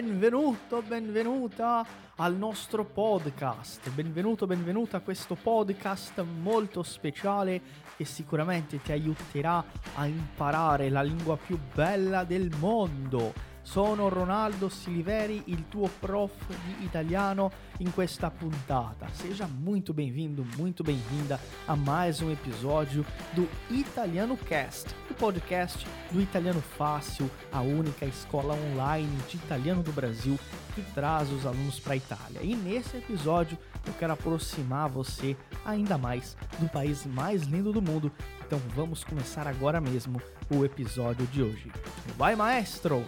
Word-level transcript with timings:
Benvenuto, 0.00 0.80
benvenuta 0.80 1.84
al 2.14 2.36
nostro 2.36 2.84
podcast. 2.84 3.90
Benvenuto, 3.90 4.46
benvenuta 4.46 4.98
a 4.98 5.00
questo 5.00 5.34
podcast 5.34 6.22
molto 6.22 6.84
speciale 6.84 7.60
che 7.96 8.04
sicuramente 8.04 8.80
ti 8.80 8.92
aiuterà 8.92 9.64
a 9.96 10.06
imparare 10.06 10.88
la 10.88 11.02
lingua 11.02 11.36
più 11.36 11.58
bella 11.74 12.22
del 12.22 12.48
mondo 12.60 13.47
sono 13.70 14.08
Ronaldo 14.08 14.70
Siliveri, 14.70 15.42
il 15.48 15.68
tuo 15.68 15.90
prof 16.00 16.32
di 16.64 16.84
italiano 16.84 17.50
in 17.80 17.92
questa 17.92 18.30
puntata. 18.30 19.06
Seja 19.12 19.46
muito 19.46 19.92
bem-vindo, 19.92 20.42
muito 20.56 20.82
bem-vinda 20.82 21.38
a 21.66 21.76
mais 21.76 22.22
um 22.22 22.30
episódio 22.30 23.04
do 23.34 23.46
Italiano 23.68 24.38
Cast, 24.38 24.88
o 25.10 25.14
podcast 25.14 25.86
do 26.10 26.18
Italiano 26.18 26.62
Fácil, 26.62 27.30
a 27.52 27.60
única 27.60 28.06
escola 28.06 28.54
online 28.54 29.14
de 29.28 29.36
italiano 29.36 29.82
do 29.82 29.92
Brasil 29.92 30.38
que 30.74 30.80
traz 30.94 31.30
os 31.30 31.44
alunos 31.44 31.78
para 31.78 31.92
a 31.92 31.96
Itália. 31.96 32.40
E 32.42 32.56
nesse 32.56 32.96
episódio 32.96 33.58
eu 33.86 33.92
quero 33.92 34.14
aproximar 34.14 34.88
você 34.88 35.36
ainda 35.62 35.98
mais 35.98 36.38
do 36.58 36.70
país 36.70 37.04
mais 37.04 37.42
lindo 37.42 37.70
do 37.70 37.82
mundo. 37.82 38.10
Então 38.46 38.58
vamos 38.74 39.04
começar 39.04 39.46
agora 39.46 39.78
mesmo 39.78 40.22
o 40.50 40.64
episódio 40.64 41.26
de 41.26 41.42
hoje. 41.42 41.70
Vai, 42.16 42.34
maestro! 42.34 43.04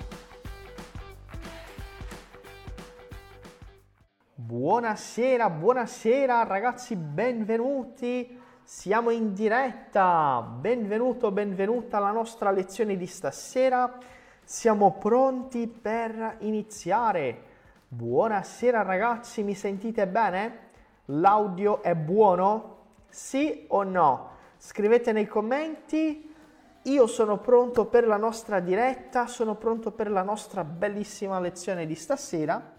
Buonasera, 4.71 5.51
buonasera 5.51 6.45
ragazzi, 6.45 6.95
benvenuti. 6.95 8.41
Siamo 8.63 9.11
in 9.11 9.35
diretta. 9.35 10.41
Benvenuto, 10.43 11.33
benvenuta 11.33 11.97
alla 11.97 12.13
nostra 12.13 12.53
lezione 12.53 12.97
di 12.97 13.07
stasera. 13.09 13.99
Siamo 14.45 14.93
pronti 14.93 15.67
per 15.67 16.37
iniziare. 16.43 17.43
Buonasera 17.89 18.83
ragazzi, 18.83 19.43
mi 19.43 19.55
sentite 19.55 20.07
bene? 20.07 20.59
L'audio 21.07 21.83
è 21.83 21.97
buono? 21.97 22.77
Sì 23.09 23.65
o 23.71 23.83
no? 23.83 24.31
Scrivete 24.57 25.11
nei 25.11 25.27
commenti. 25.27 26.33
Io 26.83 27.07
sono 27.09 27.39
pronto 27.39 27.87
per 27.87 28.07
la 28.07 28.19
nostra 28.19 28.61
diretta, 28.61 29.27
sono 29.27 29.57
pronto 29.57 29.91
per 29.91 30.13
la 30.13 30.23
nostra 30.23 30.63
bellissima 30.63 31.41
lezione 31.41 31.87
di 31.87 31.97
stasera. 31.97 32.79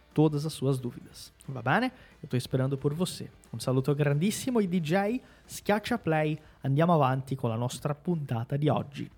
todas 0.13 0.45
as 0.45 0.53
suas 0.53 0.79
dúvidas. 0.79 1.33
Va 1.47 1.61
bene? 1.61 1.91
Eu 2.21 2.25
estou 2.25 2.37
esperando 2.37 2.77
por 2.77 2.93
você. 2.93 3.29
Un 3.51 3.59
saluto 3.59 3.93
grandissimo 3.93 4.59
ai 4.59 4.67
DJ, 4.67 5.21
schiaccia 5.45 5.97
play, 5.97 6.39
andiamo 6.61 6.93
avanti 6.93 7.35
con 7.35 7.49
la 7.49 7.55
nostra 7.55 7.93
puntata 7.93 8.55
di 8.57 8.69
oggi. 8.69 9.09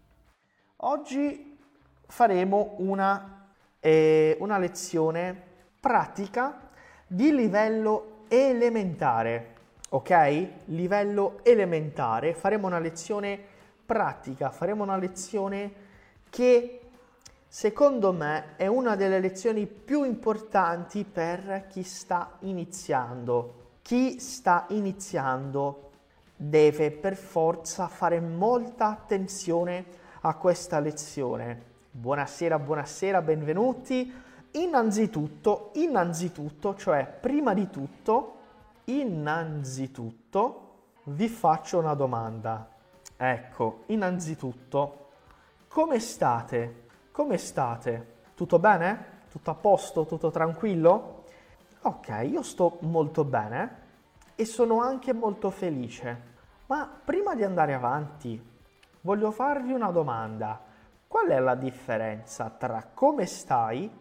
Oggi 0.78 1.58
faremo 2.08 2.76
una, 2.80 3.50
eh, 3.80 4.38
una 4.40 4.58
lezione 4.58 5.52
pratica 5.80 6.70
di 7.08 7.34
livello 7.34 8.26
elementare, 8.28 9.56
ok? 9.90 10.48
Livello 10.66 11.40
elementare, 11.44 12.34
faremo 12.34 12.68
una 12.68 12.80
lezione 12.80 13.40
pratica, 13.86 14.50
faremo 14.50 14.84
una 14.84 14.98
lezione 14.98 15.74
che 16.30 16.83
secondo 17.56 18.14
me 18.14 18.56
è 18.56 18.66
una 18.66 18.96
delle 18.96 19.20
lezioni 19.20 19.68
più 19.68 20.06
importanti 20.06 21.04
per 21.04 21.68
chi 21.70 21.84
sta 21.84 22.38
iniziando. 22.40 23.74
Chi 23.84 24.20
sta 24.20 24.66
iniziando 24.70 25.92
deve 26.36 26.90
per 26.90 27.16
forza 27.16 27.88
fare 27.88 28.20
molta 28.20 28.88
attenzione 28.88 29.86
a 30.22 30.34
questa 30.34 30.80
lezione. 30.80 31.62
Buonasera, 31.92 32.58
buonasera, 32.58 33.22
benvenuti. 33.22 34.12
Innanzitutto, 34.54 35.70
innanzitutto, 35.74 36.74
cioè 36.74 37.06
prima 37.06 37.54
di 37.54 37.70
tutto, 37.70 38.38
innanzitutto 38.86 40.72
vi 41.04 41.28
faccio 41.28 41.78
una 41.78 41.94
domanda. 41.94 42.68
Ecco, 43.16 43.84
innanzitutto, 43.88 45.10
come 45.68 46.00
state? 46.00 46.82
Come 47.14 47.38
state? 47.38 48.22
Tutto 48.34 48.58
bene? 48.58 49.22
Tutto 49.30 49.52
a 49.52 49.54
posto? 49.54 50.08
Tutto 50.08 50.32
tranquillo? 50.32 51.26
Ok, 51.84 52.26
io 52.28 52.42
sto 52.42 52.80
molto 52.82 53.24
bene 53.24 53.82
e 54.34 54.46
sono 54.46 54.82
anche 54.82 55.14
molto 55.14 55.52
felice. 55.52 56.32
Ma 56.66 56.90
prima 57.06 57.36
di 57.36 57.44
andare 57.44 57.76
avanti, 57.76 58.44
voglio 59.02 59.30
farvi 59.30 59.74
una 59.74 59.92
domanda. 59.92 60.60
Qual 61.08 61.28
è 61.28 61.38
la 61.38 61.54
differenza 61.54 62.50
tra 62.50 62.90
come 62.96 63.28
stai 63.28 63.96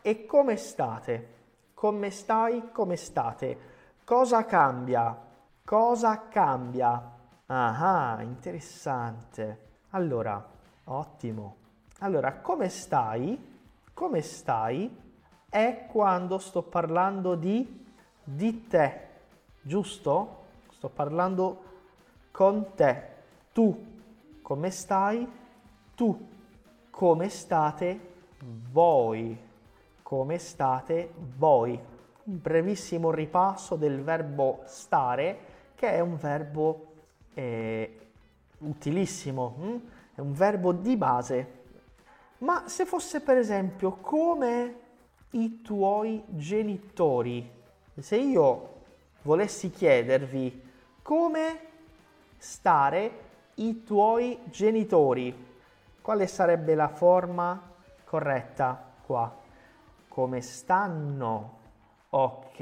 e 0.00 0.24
come 0.24 0.56
state? 0.56 1.34
Come 1.74 2.10
stai, 2.10 2.70
come 2.72 2.96
state? 2.96 3.58
Cosa 4.06 4.46
cambia? 4.46 5.14
Cosa 5.62 6.28
cambia? 6.28 7.12
Ah, 7.44 8.16
interessante. 8.22 9.58
Allora, 9.90 10.42
ottimo. 10.84 11.63
Allora, 12.00 12.32
come 12.34 12.68
stai? 12.68 13.52
Come 13.94 14.20
stai? 14.20 15.02
È 15.48 15.86
quando 15.88 16.38
sto 16.38 16.62
parlando 16.62 17.36
di, 17.36 17.86
di 18.24 18.66
te, 18.66 19.00
giusto? 19.62 20.42
Sto 20.72 20.88
parlando 20.88 21.62
con 22.32 22.74
te. 22.74 23.02
Tu, 23.52 24.00
come 24.42 24.70
stai? 24.70 25.26
Tu, 25.94 26.28
come 26.90 27.28
state? 27.28 28.12
Voi, 28.72 29.38
come 30.02 30.38
state? 30.38 31.12
Voi. 31.36 31.78
Un 32.24 32.40
brevissimo 32.40 33.12
ripasso 33.12 33.76
del 33.76 34.02
verbo 34.02 34.62
stare, 34.64 35.38
che 35.76 35.92
è 35.92 36.00
un 36.00 36.16
verbo 36.16 36.86
eh, 37.34 37.98
utilissimo, 38.58 39.54
hm? 39.56 39.76
è 40.16 40.20
un 40.20 40.32
verbo 40.32 40.72
di 40.72 40.96
base 40.96 41.62
ma 42.44 42.68
se 42.68 42.84
fosse 42.84 43.22
per 43.22 43.38
esempio 43.38 43.92
come 43.92 44.80
i 45.30 45.62
tuoi 45.62 46.22
genitori, 46.28 47.50
se 47.98 48.16
io 48.16 48.72
volessi 49.22 49.70
chiedervi 49.70 50.62
come 51.00 51.60
stare 52.36 53.22
i 53.54 53.82
tuoi 53.82 54.38
genitori, 54.44 55.34
quale 56.02 56.26
sarebbe 56.26 56.74
la 56.74 56.88
forma 56.88 57.60
corretta 58.04 58.92
qua? 59.06 59.34
Come 60.06 60.40
stanno? 60.42 61.62
Ok, 62.10 62.60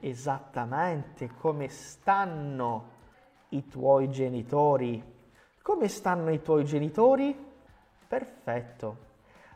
esattamente, 0.00 1.30
come 1.38 1.68
stanno 1.68 2.90
i 3.50 3.68
tuoi 3.68 4.10
genitori? 4.10 5.02
Come 5.62 5.88
stanno 5.88 6.30
i 6.32 6.42
tuoi 6.42 6.64
genitori? 6.64 7.52
Perfetto. 8.06 9.03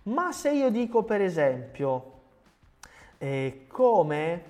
Ma 0.08 0.32
se 0.32 0.50
io 0.52 0.70
dico 0.70 1.02
per 1.02 1.20
esempio 1.20 2.12
eh, 3.18 3.66
come 3.68 4.42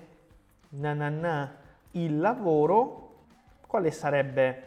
na, 0.69 0.93
na, 0.93 1.09
na, 1.09 1.55
il 1.91 2.19
lavoro, 2.19 3.07
quale 3.65 3.91
sarebbe 3.91 4.63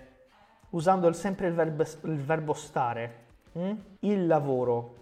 usando 0.70 1.10
sempre 1.12 1.46
il 1.48 1.54
verbo, 1.54 1.82
il 1.82 2.18
verbo 2.18 2.52
stare. 2.52 3.20
Mm? 3.56 3.72
Il 4.00 4.26
lavoro. 4.26 4.94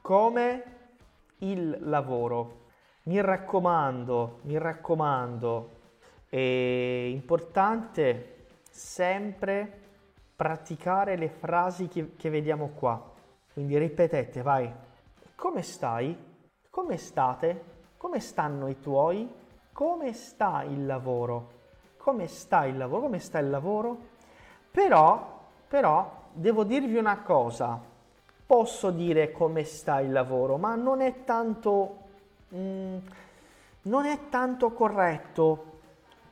Come 0.00 0.62
il 1.38 1.76
lavoro. 1.80 2.64
Mi 3.04 3.20
raccomando, 3.20 4.40
mi 4.42 4.58
raccomando, 4.58 5.70
è 6.28 7.06
importante 7.08 8.46
sempre 8.68 9.84
praticare 10.34 11.16
le 11.16 11.28
frasi 11.28 11.86
che, 11.86 12.16
che 12.16 12.30
vediamo 12.30 12.70
qua. 12.74 13.12
Quindi 13.52 13.78
ripetete, 13.78 14.42
vai. 14.42 14.72
Come 15.36 15.60
stai? 15.60 16.16
Come 16.70 16.96
state? 16.96 17.64
Come 17.98 18.20
stanno 18.20 18.68
i 18.68 18.80
tuoi? 18.80 19.30
Come 19.70 20.14
sta 20.14 20.62
il 20.62 20.86
lavoro? 20.86 21.50
Come 21.98 22.26
sta 22.26 22.64
il 22.64 22.78
lavoro? 22.78 23.02
Come 23.02 23.18
sta 23.18 23.38
il 23.38 23.50
lavoro? 23.50 23.98
Però, 24.70 25.40
però, 25.68 26.10
devo 26.32 26.64
dirvi 26.64 26.96
una 26.96 27.20
cosa. 27.20 27.78
Posso 28.46 28.90
dire 28.90 29.30
come 29.30 29.64
sta 29.64 30.00
il 30.00 30.10
lavoro, 30.10 30.56
ma 30.56 30.74
non 30.74 31.02
è 31.02 31.24
tanto... 31.24 31.98
Mm, 32.54 32.96
non 33.82 34.06
è 34.06 34.28
tanto 34.30 34.72
corretto 34.72 35.74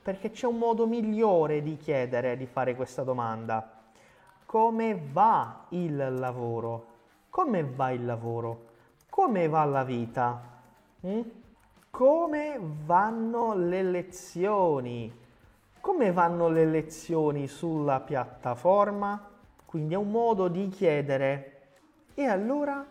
perché 0.03 0.31
c'è 0.31 0.47
un 0.47 0.57
modo 0.57 0.87
migliore 0.87 1.63
di 1.63 1.77
chiedere, 1.77 2.39
di 2.39 2.47
fare 2.47 2.75
questa 2.75 3.03
domanda. 3.03 3.83
Come 4.47 4.99
va 5.13 5.67
il 5.71 6.15
lavoro? 6.19 6.87
Come 7.29 7.65
va 7.65 7.91
il 7.91 8.05
lavoro? 8.07 8.73
Come 9.15 9.47
va 9.47 9.65
la 9.65 9.85
vita? 9.85 10.43
Mm? 11.07 11.21
Come 11.89 12.61
vanno 12.85 13.55
le 13.55 13.81
lezioni? 13.85 15.21
Come 15.81 16.11
vanno 16.11 16.49
le 16.49 16.65
lezioni 16.65 17.47
sulla 17.47 18.01
piattaforma? 18.01 19.31
Quindi 19.65 19.95
è 19.95 19.97
un 19.97 20.11
modo 20.11 20.49
di 20.49 20.69
chiedere. 20.69 21.61
E 22.13 22.25
allora 22.25 22.85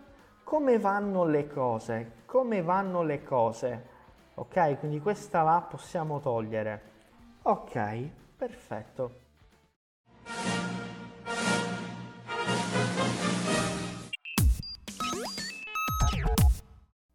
come 0.46 0.80
vanno 0.80 1.26
le 1.26 1.50
cose? 1.50 2.12
Come 2.26 2.62
vanno 2.62 3.04
le 3.04 3.22
cose? 3.22 3.88
Ok, 4.36 4.80
quindi 4.80 5.02
questa 5.02 5.42
la 5.42 5.60
possiamo 5.70 6.22
togliere. 6.22 6.82
Ok, 7.42 8.10
perfetto. 8.38 9.12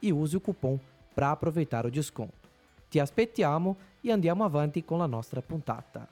e 0.00 0.10
use 0.12 0.36
o 0.36 0.40
cupom 0.40 0.78
para 1.14 1.30
aproveitar 1.30 1.86
o 1.86 1.90
desconto. 1.90 2.48
Ti 2.88 2.98
aspettiamo 2.98 3.76
e 4.00 4.10
andiamo 4.10 4.44
avanti 4.44 4.84
con 4.84 4.98
la 4.98 5.06
nostra 5.06 5.40
puntata. 5.42 6.06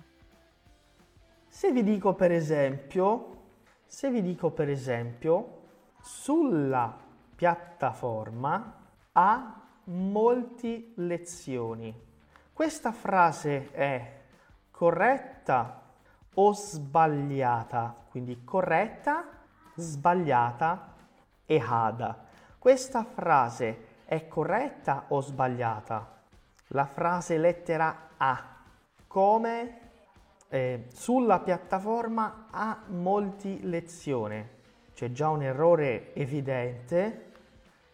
Se 1.48 1.72
vi 1.72 1.82
dico 1.82 2.14
per 2.14 2.30
esempio, 2.30 3.36
se 3.86 4.10
vi 4.10 4.22
dico 4.22 4.50
per 4.50 4.68
esempio, 4.68 5.56
sulla 6.00 6.96
piattaforma 7.34 8.86
ha 9.12 9.62
molti 9.84 10.92
lezioni. 10.96 11.94
Questa 12.52 12.92
frase 12.92 13.70
è 13.72 14.20
corretta 14.70 15.82
o 16.34 16.52
sbagliata? 16.52 17.94
Quindi 18.10 18.44
corretta, 18.44 19.24
sbagliata, 19.74 20.94
errada. 21.46 22.26
Questa 22.58 23.04
frase 23.04 23.86
è 24.04 24.26
corretta 24.26 25.04
o 25.08 25.20
sbagliata? 25.20 26.22
La 26.68 26.86
frase 26.86 27.38
lettera 27.38 28.08
A. 28.16 28.56
Come 29.06 29.80
eh, 30.48 30.86
sulla 30.92 31.38
piattaforma 31.38 32.48
ha 32.50 32.82
molti 32.88 33.60
lezioni. 33.62 34.44
C'è 34.92 35.12
già 35.12 35.28
un 35.28 35.42
errore 35.42 36.12
evidente 36.14 37.30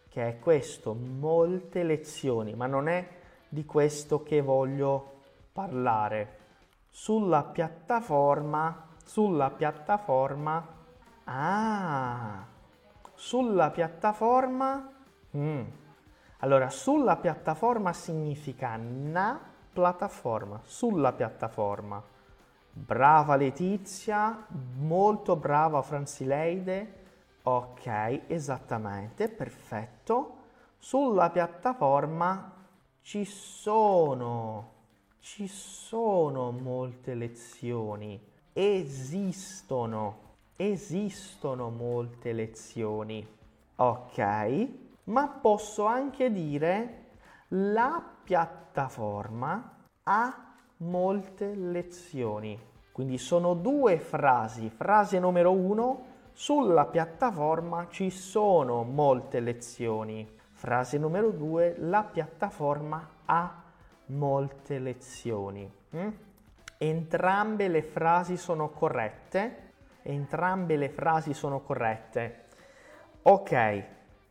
che 0.09 0.29
è 0.29 0.39
questo, 0.39 0.95
molte 0.95 1.83
lezioni, 1.83 2.55
ma 2.55 2.65
non 2.65 2.87
è 2.87 3.07
di 3.47 3.65
questo 3.65 4.23
che 4.23 4.41
voglio 4.41 5.21
parlare. 5.53 6.37
Sulla 6.89 7.43
piattaforma, 7.43 8.87
sulla 9.03 9.51
piattaforma, 9.51 10.67
ah, 11.25 12.53
sulla 13.15 13.71
piattaforma. 13.71 14.91
Mm. 15.35 15.63
Allora, 16.39 16.69
sulla 16.69 17.15
piattaforma 17.15 17.91
significa 17.93 18.75
na 18.77 19.39
piattaforma, 19.73 20.61
sulla 20.63 21.11
piattaforma. 21.13 22.03
Brava 22.71 23.35
Letizia, 23.35 24.45
molto 24.75 25.35
brava 25.35 25.81
Franzileide. 25.81 27.03
Ok, 27.43 28.21
esattamente, 28.27 29.29
perfetto. 29.29 30.37
Sulla 30.77 31.29
piattaforma 31.29 32.53
ci 33.01 33.23
sono, 33.25 34.71
ci 35.19 35.47
sono 35.47 36.51
molte 36.51 37.13
lezioni, 37.13 38.19
esistono 38.51 40.24
esistono 40.55 41.69
molte 41.69 42.31
lezioni. 42.31 43.25
Ok, 43.77 44.67
ma 45.05 45.27
posso 45.27 45.85
anche 45.85 46.31
dire 46.31 47.03
la 47.49 48.01
piattaforma 48.23 49.77
ha 50.03 50.53
molte 50.77 51.53
lezioni. 51.53 52.59
Quindi 52.91 53.17
sono 53.17 53.53
due 53.53 53.99
frasi. 53.99 54.69
Frase 54.69 55.19
numero 55.19 55.51
uno, 55.51 56.13
sulla 56.31 56.85
piattaforma 56.85 57.87
ci 57.89 58.09
sono 58.09 58.83
molte 58.83 59.41
lezioni. 59.41 60.27
Frase 60.51 60.97
numero 60.97 61.31
due, 61.31 61.75
la 61.77 62.03
piattaforma 62.03 63.09
ha 63.25 63.63
molte 64.07 64.79
lezioni. 64.79 65.69
Mm? 65.95 66.07
Entrambe 66.77 67.67
le 67.67 67.81
frasi 67.81 68.37
sono 68.37 68.69
corrette 68.69 69.64
entrambe 70.13 70.77
le 70.77 70.89
frasi 70.89 71.33
sono 71.33 71.59
corrette. 71.61 72.43
Ok, 73.23 73.83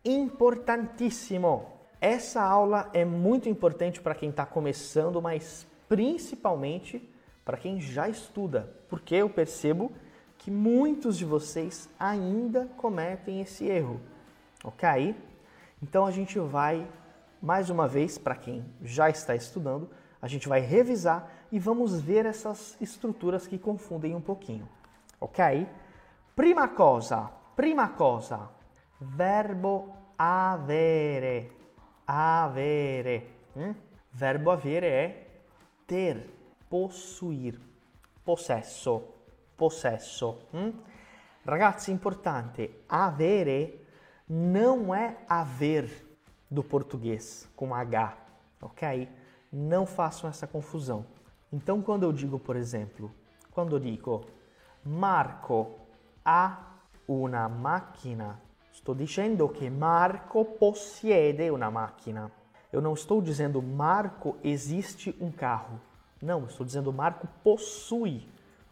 importantíssimo. 0.04 1.72
Essa 2.00 2.42
aula 2.42 2.90
é 2.92 3.04
muito 3.04 3.48
importante 3.48 4.00
para 4.00 4.14
quem 4.14 4.30
está 4.30 4.46
começando, 4.46 5.20
mas 5.20 5.66
principalmente 5.88 7.10
para 7.44 7.56
quem 7.56 7.80
já 7.80 8.08
estuda, 8.08 8.72
porque 8.88 9.16
eu 9.16 9.28
percebo 9.28 9.90
que 10.38 10.50
muitos 10.50 11.16
de 11.16 11.24
vocês 11.24 11.88
ainda 11.98 12.66
cometem 12.76 13.40
esse 13.40 13.66
erro, 13.66 14.00
ok? 14.62 15.14
Então 15.82 16.06
a 16.06 16.10
gente 16.10 16.38
vai, 16.38 16.86
mais 17.40 17.70
uma 17.70 17.88
vez, 17.88 18.18
para 18.18 18.36
quem 18.36 18.64
já 18.82 19.08
está 19.08 19.34
estudando, 19.34 19.88
a 20.20 20.28
gente 20.28 20.48
vai 20.48 20.60
revisar 20.60 21.30
e 21.50 21.58
vamos 21.58 22.00
ver 22.00 22.26
essas 22.26 22.76
estruturas 22.80 23.46
que 23.46 23.58
confundem 23.58 24.14
um 24.14 24.20
pouquinho 24.20 24.68
ok? 25.24 25.66
Prima 26.34 26.68
cosa, 26.70 27.30
prima 27.54 27.92
cosa, 27.92 28.50
verbo 28.98 30.12
avere, 30.16 31.50
avere. 32.04 33.26
Hm? 33.54 33.70
Verbo 34.10 34.50
avere 34.50 34.88
è 34.88 35.26
ter, 35.86 36.30
possuir, 36.68 37.58
possesso, 38.22 39.14
possesso. 39.56 40.46
Hm? 40.52 40.70
Ragazzi, 41.44 41.90
importante, 41.90 42.84
avere 42.86 43.86
não 44.26 44.94
é 44.94 45.18
haver 45.28 45.88
do 46.50 46.62
português 46.62 47.48
com 47.54 47.74
H, 47.74 48.16
ok? 48.60 49.08
Não 49.52 49.86
façam 49.86 50.28
essa 50.28 50.46
confusão. 50.46 51.06
Então, 51.52 51.82
quando 51.82 52.04
eu 52.04 52.12
digo, 52.12 52.38
por 52.38 52.56
exemplo, 52.56 53.14
quando 53.50 53.76
eu 53.76 53.80
digo 53.80 54.24
Marco 54.86 55.86
ha 56.24 56.76
una 57.06 57.48
macchina, 57.48 58.38
sto 58.70 58.92
dicendo 58.92 59.50
che 59.50 59.70
Marco 59.70 60.44
possiede 60.44 61.48
una 61.48 61.70
macchina. 61.70 62.30
Eu 62.70 62.82
não 62.82 62.92
estou 62.92 63.22
dizendo 63.22 63.62
Marco 63.62 64.36
existe 64.42 65.14
um 65.20 65.30
carro. 65.30 65.80
Não, 66.20 66.44
estou 66.44 66.66
dizendo 66.66 66.92
Marco 66.92 67.26
possui 67.42 68.28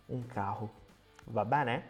um 0.06 0.22
carro. 0.22 0.70
Va 1.26 1.44
bene? 1.46 1.82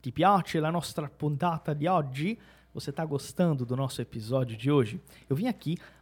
Ti 0.00 0.12
piace 0.12 0.58
la 0.58 0.70
nostra 0.70 1.10
puntata 1.10 1.74
di 1.74 1.86
oggi? 1.86 2.40
Você 2.72 2.90
está 2.90 3.04
gostando 3.04 3.66
do 3.66 3.74
nosso 3.74 4.00
episódio 4.00 4.56
de 4.56 4.70
hoje? 4.70 5.02
Eu 5.28 5.34
vim 5.34 5.48
aqui 5.48 5.76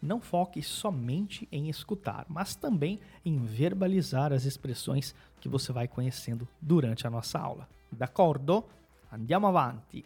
não 0.00 0.20
foque 0.20 0.62
somente 0.62 1.48
em 1.50 1.68
escutar, 1.68 2.24
mas 2.28 2.54
também 2.54 3.00
em 3.24 3.44
verbalizar 3.44 4.32
as 4.32 4.44
expressões 4.44 5.14
que 5.40 5.48
você 5.48 5.72
vai 5.72 5.88
conhecendo 5.88 6.46
durante 6.60 7.06
a 7.06 7.10
nossa 7.10 7.38
aula. 7.38 7.68
D'accordo? 7.90 8.64
Andiamo 9.10 9.48
avanti. 9.48 10.04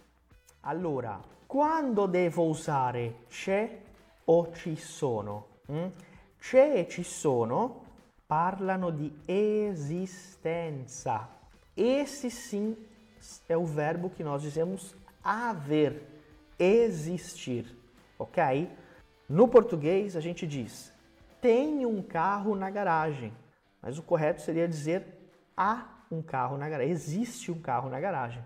Allora, 0.62 1.20
quando 1.46 2.06
devo 2.06 2.44
usare 2.44 3.24
c'è 3.28 3.80
o 4.24 4.52
ci 4.52 4.76
sono? 4.76 5.46
Mm? 5.70 5.86
C'è 6.38 6.78
e 6.78 6.88
ci 6.88 7.02
sono 7.02 7.82
parlano 8.26 8.90
di 8.90 9.12
esistenza. 9.26 11.28
Esse 11.74 12.30
sim 12.30 12.76
é 13.48 13.56
o 13.56 13.66
verbo 13.66 14.10
que 14.10 14.24
nós 14.24 14.42
dizemos 14.42 14.94
haver, 15.22 16.02
existir, 16.58 17.66
ok? 18.18 18.68
No 19.32 19.48
português 19.48 20.14
a 20.14 20.20
gente 20.20 20.46
diz 20.46 20.92
tem 21.40 21.86
um 21.86 22.02
carro 22.02 22.54
na 22.54 22.68
garagem, 22.68 23.32
mas 23.80 23.96
o 23.96 24.02
correto 24.02 24.42
seria 24.42 24.68
dizer 24.68 25.06
há 25.56 26.04
um 26.10 26.20
carro 26.20 26.58
na 26.58 26.68
garagem, 26.68 26.92
existe 26.92 27.50
um 27.50 27.58
carro 27.58 27.88
na 27.88 27.98
garagem. 27.98 28.44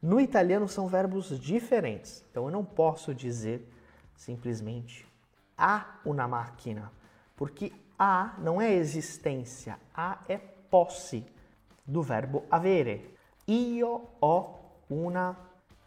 No 0.00 0.20
italiano 0.20 0.68
são 0.68 0.86
verbos 0.86 1.36
diferentes, 1.40 2.24
então 2.30 2.44
eu 2.44 2.52
não 2.52 2.64
posso 2.64 3.12
dizer 3.12 3.68
simplesmente 4.14 5.04
há 5.56 5.98
uma 6.04 6.28
máquina, 6.28 6.92
porque 7.34 7.72
há 7.98 8.36
não 8.38 8.62
é 8.62 8.72
existência, 8.72 9.76
há 9.92 10.20
é 10.28 10.38
posse 10.38 11.26
do 11.84 12.00
verbo 12.00 12.44
avere. 12.48 13.12
Io 13.48 14.08
ho 14.20 14.54
una 14.88 15.36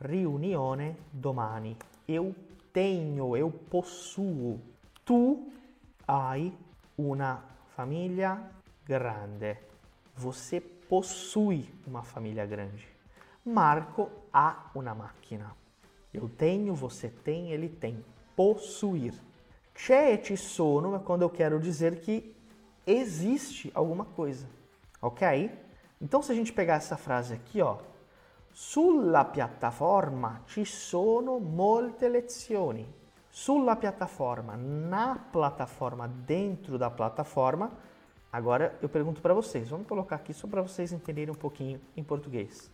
riunione 0.01 0.98
domani. 1.13 1.77
Eu 2.05 2.36
tenho, 2.71 3.35
eu 3.35 3.51
possuo. 3.51 4.59
Tu 5.03 5.51
hai 6.07 6.55
una 6.97 7.43
famiglia 7.75 8.51
grande. 8.85 9.57
Você 10.15 10.61
possui 10.61 11.73
uma 11.85 12.03
família 12.03 12.45
grande. 12.45 12.87
Marco 13.43 14.27
ha 14.31 14.69
una 14.75 14.93
macchina. 14.93 15.55
Eu 16.13 16.29
tenho, 16.29 16.75
você 16.75 17.09
tem, 17.09 17.51
ele 17.51 17.69
tem. 17.69 18.03
Possuir. 18.35 19.13
C'è 19.73 20.13
e 20.13 20.17
ci 20.21 20.35
sono 20.35 20.95
é 20.95 20.99
quando 20.99 21.23
eu 21.23 21.29
quero 21.29 21.59
dizer 21.59 22.01
que 22.01 22.35
existe 22.85 23.71
alguma 23.73 24.05
coisa. 24.05 24.47
Ok? 25.01 25.49
Então, 25.99 26.21
se 26.21 26.31
a 26.31 26.35
gente 26.35 26.51
pegar 26.51 26.75
essa 26.75 26.97
frase 26.97 27.33
aqui, 27.33 27.61
ó, 27.61 27.77
sulla 28.51 29.25
piattaforma 29.25 30.41
ci 30.46 30.65
sono 30.65 31.39
molte 31.39 32.10
lezioni. 32.10 33.00
Sulla 33.29 33.77
piattaforma, 33.77 34.55
na 34.55 35.17
plataforma, 35.31 36.08
dentro 36.08 36.77
da 36.77 36.89
plataforma. 36.89 37.72
Agora 38.31 38.77
eu 38.81 38.89
pergunto 38.89 39.22
para 39.22 39.34
vocês, 39.34 39.70
vamos 39.70 39.88
colocar 39.88 40.17
aqui 40.17 40.34
só 40.34 40.48
para 40.48 40.62
vocês 40.62 40.91
entenderem 40.91 41.34
um 41.34 41.38
pouquinho 41.38 41.79
em 41.96 42.03
português. 42.03 42.70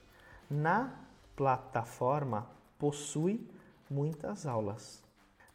Na 0.50 0.94
plataforma 1.36 2.48
possui 2.80 3.48
muitas 3.90 4.46
aulas. 4.48 5.04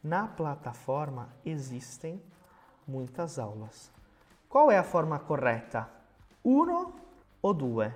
Na 0.01 0.27
plataforma 0.27 1.29
existem 1.45 2.21
muitas 2.87 3.39
aulas. 3.39 3.91
Qual 4.49 4.69
é 4.71 4.77
a 4.77 4.83
forma 4.83 5.19
correta? 5.19 5.89
Uno 6.43 6.93
ou 7.41 7.53
due? 7.53 7.91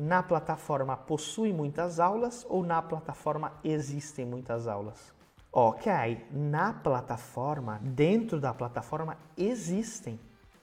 Na 0.00 0.22
plataforma 0.22 0.96
possui 0.96 1.52
muitas 1.52 2.00
aulas 2.00 2.46
ou 2.48 2.64
na 2.64 2.80
plataforma 2.80 3.52
existem 3.62 4.24
muitas 4.24 4.66
aulas? 4.66 5.12
Ok, 5.52 5.92
na 6.30 6.72
plataforma, 6.72 7.78
dentro 7.82 8.40
da 8.40 8.54
plataforma 8.54 9.18
existem, 9.36 10.18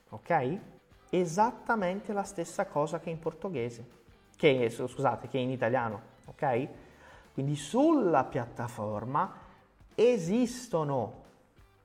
ok? 0.10 0.60
Esattamente 1.12 2.14
la 2.14 2.24
stessa 2.24 2.66
cosa 2.66 3.00
che 3.00 3.12
in 3.12 3.20
portoghese, 3.20 3.86
che 4.36 4.72
scusate, 4.72 5.28
che 5.28 5.38
in 5.38 5.52
italiano, 5.52 6.02
ok? 6.26 6.68
Quindi 7.36 7.56
sulla 7.56 8.24
piattaforma 8.24 9.34
esistono, 9.94 11.14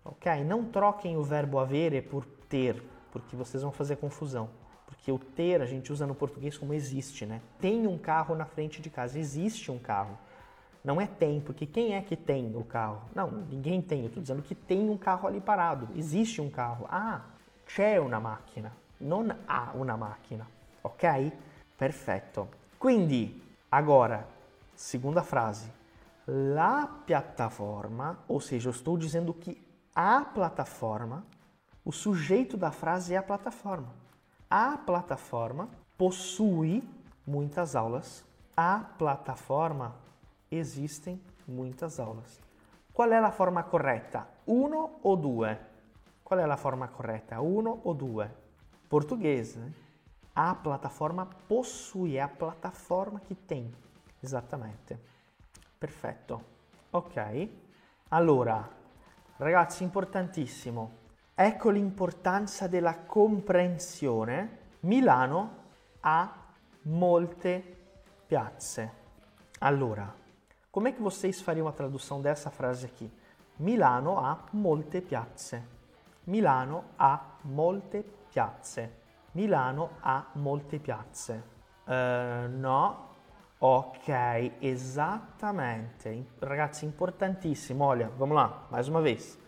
ok? 0.05 0.43
Não 0.43 0.71
troquem 0.71 1.19
o 1.19 1.23
verbo 1.23 1.59
avere 1.59 2.01
por 2.01 2.25
ter, 2.49 2.83
porque 3.11 3.37
vocês 3.37 3.63
vão 3.63 3.73
fazer 3.73 3.97
confusão. 3.97 4.62
Porque 4.93 5.11
o 5.11 5.19
ter 5.19 5.63
a 5.63 5.67
gente 5.67 5.91
usa 5.91 6.07
no 6.07 6.15
português 6.15 6.59
como 6.59 6.75
existe, 6.75 7.25
né? 7.25 7.41
Tem 7.59 7.87
um 7.87 7.97
carro 7.97 8.35
na 8.35 8.45
frente 8.45 8.83
de 8.83 8.91
casa, 8.91 9.19
existe 9.19 9.71
um 9.71 9.79
carro. 9.79 10.19
Não 10.85 11.01
é 11.01 11.07
tem, 11.07 11.41
porque 11.41 11.65
quem 11.65 11.95
é 11.95 12.03
que 12.03 12.15
tem 12.15 12.55
o 12.55 12.63
carro? 12.63 13.03
Não, 13.15 13.31
ninguém 13.31 13.81
tem. 13.81 14.01
Eu 14.01 14.09
estou 14.09 14.23
dizendo 14.23 14.43
que 14.43 14.55
tem 14.55 14.91
um 14.91 14.97
carro 14.97 15.27
ali 15.27 15.41
parado. 15.41 15.89
Existe 15.97 16.41
um 16.41 16.51
carro. 16.51 16.87
Ah, 16.91 17.23
c'è 17.65 17.99
una 17.99 18.21
macchina. 18.21 18.73
Non 18.99 19.35
ha 19.47 19.71
una 19.75 19.97
macchina. 19.97 20.47
Ok? 20.83 21.33
Perfetto. 21.77 22.49
Quindi, 22.79 23.43
agora, 23.69 24.27
segunda 24.75 25.23
frase. 25.23 25.71
La 26.27 26.89
piattaforma, 27.05 28.19
ou 28.29 28.41
seja, 28.41 28.69
eu 28.69 28.73
estou 28.73 28.97
dizendo 28.97 29.33
que 29.33 29.61
a 29.95 30.25
plataforma, 30.25 31.25
o 31.85 31.93
sujeito 31.93 32.57
da 32.57 32.71
frase 32.71 33.15
é 33.15 33.17
a 33.17 33.23
plataforma. 33.23 34.02
A 34.55 34.77
plataforma 34.77 35.71
possui 35.97 36.87
muitas 37.27 37.75
aulas. 37.75 38.23
A 38.55 38.81
plataforma 38.99 39.97
existem 40.51 41.19
muitas 41.49 41.99
aulas. 41.99 42.39
Qual 42.93 43.11
é 43.11 43.17
a 43.17 43.31
forma 43.31 43.63
correta? 43.63 44.29
Uno 44.47 45.01
ou 45.03 45.17
due? 45.17 45.57
Qual 46.23 46.39
é 46.39 46.45
a 46.45 46.57
forma 46.59 46.87
correta? 46.89 47.41
Uno 47.41 47.81
ou 47.83 47.95
due? 47.95 48.29
Português, 48.91 49.57
né? 49.57 49.73
A 50.35 50.55
plataforma 50.55 51.25
possui, 51.49 52.19
é 52.19 52.23
a 52.23 52.29
plataforma 52.29 53.21
que 53.21 53.35
tem. 53.35 53.75
Esattamente. 54.23 54.99
Perfetto. 55.81 56.43
Ok. 56.93 57.51
Allora, 58.11 58.69
ragazzi, 59.39 59.83
importantissimo. 59.83 60.93
Ecco 61.35 61.71
l'importanza 61.71 62.67
della 62.67 62.99
comprensione. 62.99 64.59
Milano 64.81 65.57
ha 66.01 66.31
molte 66.83 67.77
piazze. 68.27 68.93
Allora, 69.61 70.13
com'è 70.71 70.93
che 70.93 71.01
vocês 71.01 71.41
fariam 71.41 71.67
a 71.67 71.73
tradução 71.73 72.21
dessa 72.21 72.51
frase 72.51 72.87
aqui? 72.87 73.11
Milano 73.57 74.19
ha 74.19 74.45
molte 74.51 75.01
piazze. 75.01 75.67
Milano 76.25 76.91
ha 76.97 77.37
molte 77.43 78.05
piazze. 78.29 79.01
Milano 79.33 79.97
ha 80.01 80.27
molte 80.33 80.79
piazze. 80.79 81.51
Uh, 81.85 82.49
no, 82.49 83.09
ok, 83.59 84.53
esattamente. 84.59 86.27
Ragazzi, 86.41 86.85
importantissimo. 86.85 87.85
Olha, 87.85 88.11
vamos 88.17 88.37
lá, 88.37 88.67
mais 88.71 88.89
uma 88.89 89.01
vez. 89.01 89.39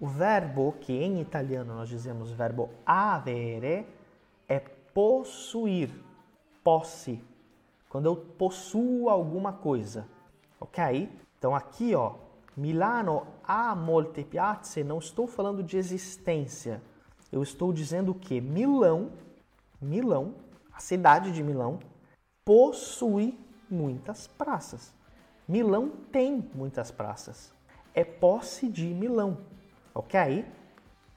O 0.00 0.06
verbo 0.06 0.72
que 0.80 0.92
em 0.92 1.20
italiano 1.20 1.74
nós 1.74 1.88
dizemos 1.88 2.32
verbo 2.32 2.70
avere 2.86 3.86
é 4.48 4.58
possuir. 4.94 5.90
posse, 6.64 7.22
quando 7.88 8.06
eu 8.06 8.16
possuo 8.16 9.08
alguma 9.08 9.52
coisa, 9.52 10.06
ok? 10.60 11.10
Então 11.38 11.54
aqui, 11.54 11.94
ó, 11.94 12.14
Milano 12.56 13.26
ha 13.42 13.74
molte 13.74 14.24
piazze, 14.24 14.84
não 14.84 14.98
estou 14.98 15.26
falando 15.26 15.62
de 15.62 15.76
existência. 15.76 16.82
Eu 17.32 17.42
estou 17.42 17.72
dizendo 17.72 18.14
que 18.14 18.40
Milão, 18.40 19.12
Milão, 19.80 20.34
a 20.72 20.80
cidade 20.80 21.32
de 21.32 21.42
Milão, 21.42 21.78
possui 22.44 23.38
muitas 23.70 24.26
praças. 24.26 24.94
Milão 25.48 25.90
tem 26.12 26.50
muitas 26.54 26.90
praças. 26.90 27.52
É 27.94 28.04
posse 28.04 28.68
de 28.68 28.86
Milão, 28.86 29.38
ok? 29.94 30.44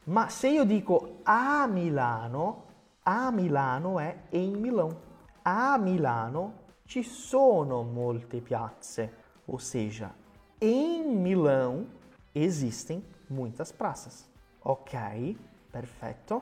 Mas 0.05 0.33
se 0.33 0.55
eu 0.55 0.65
digo 0.65 1.17
a 1.25 1.67
Milano, 1.67 2.63
a 3.05 3.31
Milano 3.31 3.99
é 3.99 4.17
em 4.31 4.51
Milão. 4.55 4.97
A 5.43 5.77
Milano 5.77 6.53
ci 6.85 7.03
sono 7.03 7.83
molte 7.83 8.41
piazze, 8.41 9.09
ou 9.47 9.59
seja, 9.59 10.11
em 10.59 11.03
Milão 11.07 11.87
existem 12.33 13.03
muitas 13.29 13.71
praças. 13.71 14.29
Ok, 14.63 15.37
perfeito. 15.71 16.41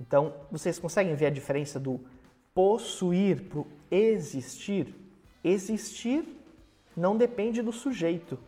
Então, 0.00 0.34
vocês 0.50 0.78
conseguem 0.78 1.14
ver 1.14 1.26
a 1.26 1.30
diferença 1.30 1.78
do 1.78 2.00
possuir 2.54 3.42
para 3.48 3.64
existir? 3.90 4.94
Existir 5.44 6.24
não 6.96 7.16
depende 7.16 7.62
do 7.62 7.72
sujeito. 7.72 8.38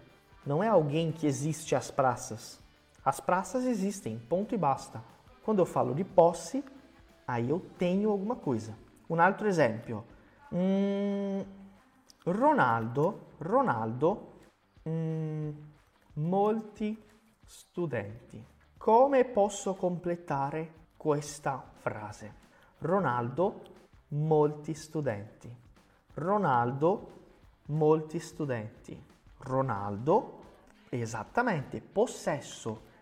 Não 0.46 0.62
é 0.62 0.68
alguém 0.68 1.12
que 1.12 1.26
existe 1.26 1.74
às 1.74 1.90
praças. 1.90 2.63
As 3.04 3.20
praças 3.20 3.64
existem, 3.64 4.18
ponto 4.18 4.54
e 4.54 4.58
basta. 4.58 5.02
Quando 5.42 5.58
eu 5.58 5.66
falo 5.66 5.94
de 5.94 6.04
posse, 6.04 6.64
aí 7.26 7.50
eu 7.50 7.60
tenho 7.78 8.10
alguma 8.10 8.36
coisa. 8.36 8.76
Um 9.08 9.20
outro 9.20 9.46
exemplo. 9.46 10.04
Hum, 10.52 11.44
Ronaldo, 12.26 13.20
Ronaldo 13.40 14.34
Mm, 14.86 15.50
molti 16.14 17.02
studenti. 17.46 18.44
Come 18.76 19.24
posso 19.24 19.74
completare 19.74 20.90
questa 20.98 21.64
frase? 21.76 22.34
Ronaldo, 22.80 23.62
molti 24.08 24.74
studenti. 24.74 25.50
Ronaldo, 26.12 27.12
molti 27.68 28.20
studenti. 28.20 29.02
Ronaldo, 29.38 30.42
esattamente, 30.90 31.80
possesso. 31.80 32.92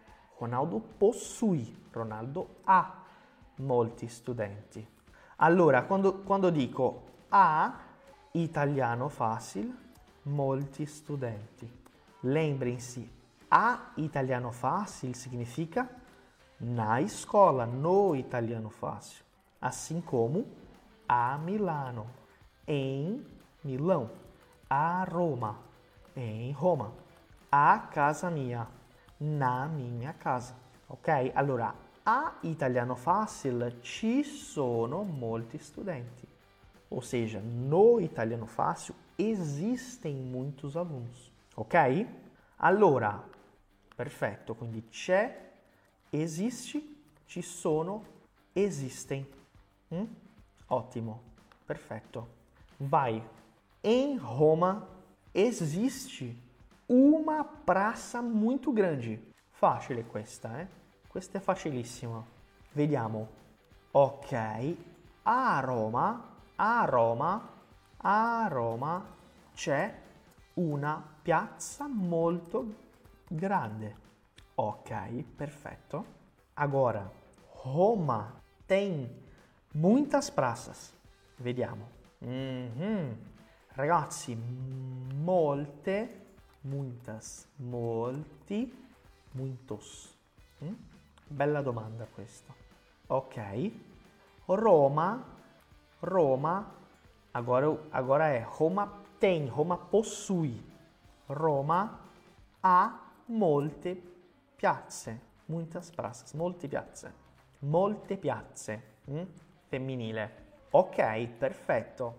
Ronaldo 0.42 0.80
possui. 0.98 1.80
Ronaldo 1.92 2.56
ha 2.64 3.04
molti 3.56 4.08
studenti. 4.08 4.84
Allora, 5.36 5.82
quando, 5.84 6.14
quando 6.24 6.50
dico 6.50 7.02
ha, 7.28 7.78
italiano 8.32 9.08
facile, 9.08 9.72
molti 10.22 10.84
studenti. 10.86 11.70
Lembrem-se, 12.20 13.08
a 13.48 13.92
italiano 13.96 14.50
fácil 14.50 15.14
significa 15.14 15.88
na 16.58 17.00
escola, 17.00 17.64
no 17.64 18.14
italiano 18.14 18.68
fácil. 18.70 19.24
Assim 19.60 20.00
como 20.00 20.44
a 21.06 21.36
Milano, 21.38 22.06
em 22.66 23.24
Milão. 23.62 24.10
A 24.68 25.04
Roma, 25.04 25.56
em 26.16 26.50
Roma. 26.52 26.92
A 27.50 27.78
casa 27.78 28.30
mia, 28.30 28.66
na 29.22 29.66
minha 29.68 30.12
casa. 30.12 30.54
Ok? 30.88 31.30
Allora, 31.34 31.72
a 32.04 32.38
italiano 32.42 32.96
fácil 32.96 33.78
ci 33.80 34.24
sono 34.24 35.04
molti 35.04 35.58
studenti. 35.58 36.26
Ou 36.88 37.00
seja, 37.00 37.40
no 37.40 38.00
italiano 38.00 38.46
fácil 38.46 38.94
existem 39.16 40.14
muitos 40.14 40.76
alunos, 40.76 41.30
ok? 41.54 42.06
Allora, 42.56 43.24
perfetto, 43.94 44.54
quindi 44.54 44.88
c'è, 44.90 45.52
esiste, 46.10 46.82
ci 47.26 47.40
sono, 47.40 48.04
existem. 48.52 49.24
Hum? 49.88 50.08
Ottimo, 50.66 51.22
perfetto. 51.64 52.28
Vai. 52.76 53.22
Em 53.80 54.18
Roma 54.18 54.86
existe 55.32 56.36
uma 56.92 57.44
praça 57.44 58.20
muito 58.20 58.72
grande. 58.72 59.20
Facile 59.50 60.04
questa, 60.04 60.60
eh? 60.60 60.68
Questa 61.08 61.38
è 61.38 61.40
facilissima. 61.40 62.24
Vediamo. 62.72 63.28
Ok. 63.92 64.76
A 65.24 65.60
Roma 65.60 66.32
a 66.64 66.84
Roma, 66.84 67.50
a 67.96 68.46
Roma 68.48 69.04
c'è 69.52 69.92
una 70.54 71.02
piazza 71.22 71.88
molto 71.88 72.74
grande. 73.26 73.96
Ok, 74.54 75.24
perfetto. 75.34 76.04
Agora, 76.54 77.10
Roma 77.64 78.40
tem 78.64 79.10
muitas 79.72 80.30
praças. 80.30 80.94
Vediamo. 81.38 81.88
Mm-hmm. 82.24 83.12
Ragazzi, 83.74 84.36
molte, 85.14 86.21
muitas, 86.62 87.48
molti, 87.56 88.72
muitos. 89.32 90.16
Mm? 90.62 90.74
Bella 91.28 91.62
domanda 91.62 92.06
questa. 92.14 92.54
Ok. 93.06 93.72
Roma 94.46 95.40
Roma, 96.02 96.66
agora, 97.32 97.78
agora 97.92 98.28
é 98.28 98.40
Roma 98.40 98.92
tem, 99.20 99.46
Roma 99.46 99.76
possui. 99.76 100.60
Roma 101.28 102.00
ha 102.60 103.12
molte 103.26 103.94
piazze, 104.56 105.20
muitas 105.46 105.90
praças, 105.90 106.32
molte 106.34 106.66
piazze. 106.66 107.12
Molte 107.60 108.16
piazze, 108.16 108.82
hm? 109.06 109.26
femminile. 109.68 110.30
Ok, 110.72 111.28
perfetto. 111.38 112.18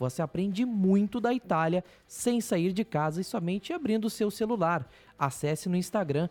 Você 0.00 0.22
aprende 0.22 0.64
muito 0.64 1.20
da 1.20 1.34
Itália 1.34 1.84
sem 2.06 2.40
sair 2.40 2.72
de 2.72 2.86
casa 2.86 3.20
e 3.20 3.24
somente 3.24 3.74
abrindo 3.74 4.06
o 4.06 4.10
seu 4.10 4.30
celular. 4.30 4.88
Acesse 5.18 5.68
no 5.68 5.76
Instagram, 5.76 6.30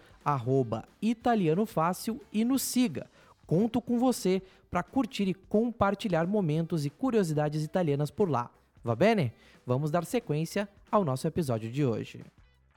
italianofácil 0.99 2.19
e 2.33 2.43
nos 2.43 2.63
siga. 2.63 3.07
Conto 3.45 3.79
com 3.79 3.99
você 3.99 4.41
para 4.71 4.81
curtir 4.81 5.27
e 5.27 5.35
compartilhar 5.35 6.25
momentos 6.25 6.83
e 6.83 6.89
curiosidades 6.89 7.63
italianas 7.63 8.09
por 8.09 8.27
lá. 8.27 8.49
Va 8.83 8.95
bene? 8.95 9.31
Vamos 9.67 9.91
dar 9.91 10.03
sequência 10.03 10.67
ao 10.89 11.05
nosso 11.05 11.27
episódio 11.27 11.71
de 11.71 11.85
hoje. 11.85 12.25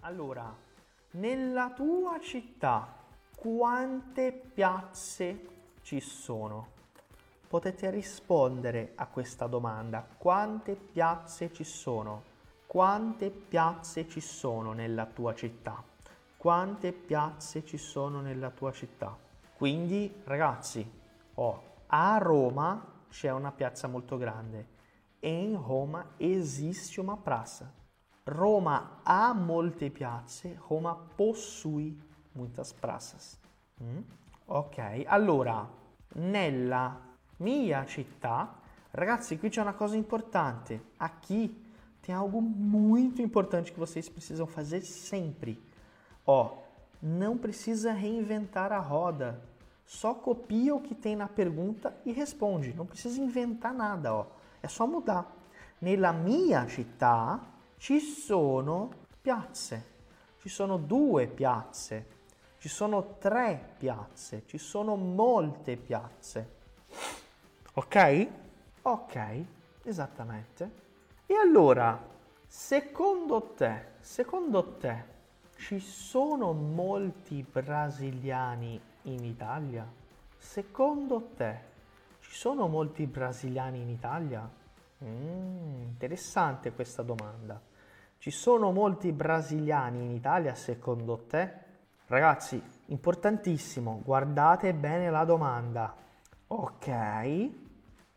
Allora, 0.02 0.54
nella 1.14 1.70
tua 1.70 2.20
città 2.20 2.86
quante 3.34 4.30
piazze 4.54 5.40
ci 5.82 6.02
sono? 6.02 6.81
Potete 7.52 7.90
rispondere 7.90 8.92
a 8.94 9.08
questa 9.08 9.46
domanda. 9.46 10.08
Quante 10.16 10.74
piazze 10.74 11.52
ci 11.52 11.64
sono? 11.64 12.22
Quante 12.66 13.28
piazze 13.28 14.08
ci 14.08 14.22
sono 14.22 14.72
nella 14.72 15.04
tua 15.04 15.34
città? 15.34 15.84
Quante 16.38 16.92
piazze 16.92 17.62
ci 17.66 17.76
sono 17.76 18.22
nella 18.22 18.48
tua 18.48 18.72
città? 18.72 19.14
Quindi, 19.54 20.22
ragazzi, 20.24 20.90
oh, 21.34 21.62
a 21.88 22.16
Roma 22.16 23.04
c'è 23.10 23.30
una 23.30 23.52
piazza 23.52 23.86
molto 23.86 24.16
grande. 24.16 24.68
In 25.20 25.62
Roma 25.62 26.12
esiste 26.16 27.00
una 27.00 27.18
praça. 27.18 27.70
Roma 28.24 29.00
ha 29.02 29.34
molte 29.34 29.90
piazze, 29.90 30.58
Roma 30.68 30.94
possui 30.94 32.00
muitas 32.32 32.72
praças. 32.72 33.38
Mm? 33.82 34.00
Ok, 34.46 35.04
allora, 35.04 35.68
nella 36.14 37.10
città, 37.86 38.58
ragazzi, 38.92 39.38
qui 39.38 39.48
c'è 39.48 39.60
una 39.60 39.74
cosa 39.74 39.96
importante. 39.96 40.90
Aqui 40.98 41.54
tem 42.00 42.14
algo 42.14 42.40
muito 42.40 43.22
importante 43.22 43.72
que 43.72 43.78
vocês 43.78 44.08
precisam 44.08 44.46
fazer 44.46 44.82
sempre. 44.82 45.60
Ó, 46.26 46.56
não 47.00 47.36
precisa 47.38 47.92
reinventar 47.92 48.72
a 48.72 48.78
roda. 48.78 49.40
Só 49.84 50.14
copia 50.14 50.74
o 50.74 50.80
que 50.80 50.94
tem 50.94 51.14
na 51.14 51.28
pergunta 51.28 51.96
e 52.04 52.12
responde. 52.12 52.72
Não 52.74 52.86
precisa 52.86 53.20
inventar 53.20 53.74
nada, 53.74 54.14
ó. 54.14 54.26
É 54.62 54.68
só 54.68 54.86
mudar. 54.86 55.30
Nella 55.80 56.12
mia 56.12 56.66
città 56.66 57.40
ci 57.76 58.00
sono 58.00 58.90
piazze. 59.20 59.84
Ci 60.38 60.48
sono 60.48 60.76
due 60.76 61.26
piazze. 61.26 62.06
Ci 62.58 62.68
sono 62.68 63.16
tre 63.18 63.74
piazze. 63.78 64.44
Ci 64.46 64.58
sono 64.58 64.96
molte 64.96 65.76
piazze. 65.76 66.61
Ok? 67.74 68.28
Ok, 68.82 69.44
esattamente. 69.84 70.70
E 71.24 71.34
allora, 71.34 71.98
secondo 72.46 73.54
te, 73.56 73.92
secondo 74.00 74.76
te, 74.76 75.04
ci 75.56 75.78
sono 75.78 76.52
molti 76.52 77.42
brasiliani 77.50 78.78
in 79.04 79.24
Italia? 79.24 79.90
Secondo 80.36 81.30
te, 81.34 81.60
ci 82.20 82.34
sono 82.34 82.68
molti 82.68 83.06
brasiliani 83.06 83.80
in 83.80 83.88
Italia? 83.88 84.46
Mm, 85.02 85.82
interessante 85.84 86.72
questa 86.72 87.02
domanda. 87.02 87.58
Ci 88.18 88.30
sono 88.30 88.70
molti 88.70 89.12
brasiliani 89.12 90.04
in 90.04 90.10
Italia 90.10 90.54
secondo 90.54 91.24
te? 91.26 91.50
Ragazzi, 92.06 92.62
importantissimo, 92.86 94.02
guardate 94.04 94.74
bene 94.74 95.08
la 95.08 95.24
domanda. 95.24 95.94
Ok, 96.48 97.61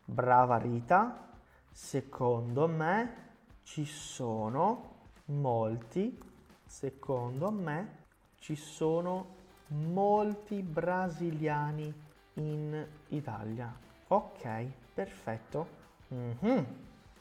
brava 0.06 0.56
Rita. 0.56 1.24
Secondo 1.70 2.66
me 2.66 3.24
ci 3.64 3.84
sono 3.84 4.94
molti, 5.26 6.18
secondo 6.64 7.50
me 7.50 8.04
ci 8.38 8.54
sono 8.54 9.34
molti 9.68 10.62
brasiliani 10.62 11.92
in 12.34 12.86
Italia. 13.08 13.74
Ok, 14.08 14.66
perfetto. 14.94 15.66
Mhm. 16.08 16.66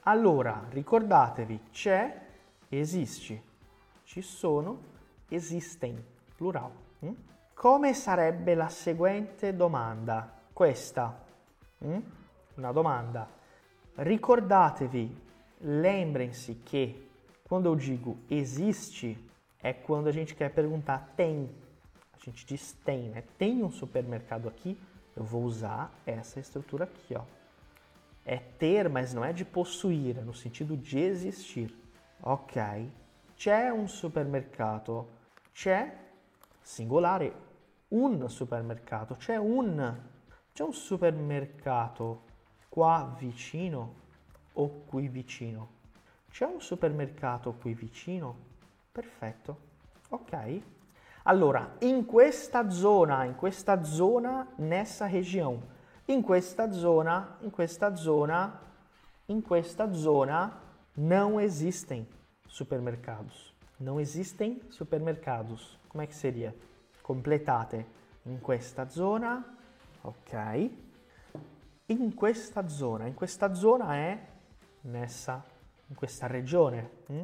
Allora, 0.04 0.64
ricordatevi, 0.70 1.64
c'è, 1.72 2.22
esisti. 2.70 3.42
Ci 4.04 4.22
sono, 4.22 4.80
esisten, 5.30 6.02
plural. 6.36 6.72
Mm? 7.04 7.14
Come 7.56 7.94
sarebbe 7.96 8.54
la 8.54 8.70
seguente 8.70 9.56
domanda? 9.56 10.32
Questa. 10.54 11.24
Mm? 11.84 12.00
Una 12.58 12.72
domanda. 12.72 13.28
Ricordatevi, 13.96 15.14
lembrem-se 15.60 16.56
que 16.64 17.10
quando 17.44 17.66
eu 17.66 17.76
digo 17.76 18.18
existe, 18.30 19.18
é 19.62 19.74
quando 19.74 20.08
a 20.08 20.12
gente 20.12 20.34
quer 20.34 20.54
perguntar 20.54 21.14
tem. 21.18 21.50
A 22.14 22.18
gente 22.24 22.46
diz 22.46 22.72
tem, 22.86 23.10
né? 23.10 23.24
Tem 23.38 23.62
um 23.62 23.70
supermercado 23.70 24.48
aqui, 24.48 24.80
eu 25.16 25.24
vou 25.24 25.44
usar 25.44 25.94
essa 26.06 26.40
estrutura 26.40 26.86
aqui, 26.86 27.14
ó. 27.16 27.24
É 28.24 28.38
ter, 28.38 28.90
mas 28.90 29.14
não 29.14 29.24
é 29.24 29.34
de 29.34 29.44
possuir, 29.44 30.18
é 30.18 30.22
no 30.22 30.34
sentido 30.34 30.78
de 30.78 30.98
existir. 30.98 31.76
Ok. 32.22 32.90
C'è 33.36 33.70
un 33.70 33.88
supermercato. 33.88 35.10
C'è, 35.52 35.94
singolare, 36.62 37.34
un 37.90 38.30
supermercato. 38.30 39.16
C'è 39.16 39.36
un, 39.36 39.96
c'è 40.54 40.64
un 40.64 40.74
supermercato 40.74 42.34
qua 42.76 43.16
vicino 43.18 43.94
o 44.52 44.84
qui 44.86 45.08
vicino? 45.08 45.70
C'è 46.30 46.44
un 46.44 46.60
supermercato 46.60 47.54
qui 47.54 47.74
vicino? 47.74 48.36
Perfetto. 48.92 49.58
Ok. 50.10 50.62
Allora, 51.24 51.78
in 51.80 52.06
questa 52.06 52.70
zona, 52.70 53.24
in 53.24 53.36
questa 53.36 53.82
zona, 53.82 54.46
nessa 54.58 55.06
região, 55.06 55.62
in 56.08 56.22
questa 56.22 56.70
zona, 56.70 57.38
in 57.40 57.50
questa 57.50 57.96
zona, 57.96 58.60
in 59.28 59.42
questa 59.42 59.90
zona 59.94 60.60
não 60.96 61.40
existem 61.40 62.06
supermercados. 62.46 63.54
Não 63.80 64.02
existem 64.02 64.62
supermercados. 64.70 65.80
Como 65.88 66.02
é 66.02 66.08
que 66.08 66.16
seria? 66.16 66.54
Completate. 67.02 67.86
In 68.26 68.38
questa 68.40 68.84
zona, 68.84 69.46
ok. 70.04 70.85
In 71.88 72.16
questa 72.16 72.68
zona, 72.68 73.06
in 73.06 73.14
questa 73.14 73.54
zona 73.54 73.94
è 73.94 74.20
nessa, 74.82 75.44
in 75.88 75.96
questa 75.96 76.26
regione, 76.26 76.90
hm? 77.06 77.22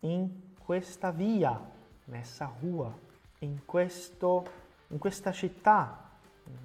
in 0.00 0.30
questa 0.56 1.10
via, 1.10 1.60
nessa 2.04 2.52
rua, 2.60 2.96
in, 3.40 3.64
questo, 3.64 4.46
in 4.88 4.98
questa 4.98 5.32
città, 5.32 6.10